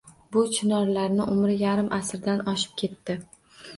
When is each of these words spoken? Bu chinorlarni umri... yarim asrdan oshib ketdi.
Bu 0.35 0.43
chinorlarni 0.55 1.27
umri... 1.35 1.59
yarim 1.65 1.93
asrdan 1.99 2.43
oshib 2.55 2.77
ketdi. 2.85 3.19